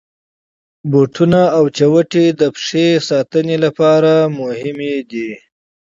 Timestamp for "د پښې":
2.39-2.87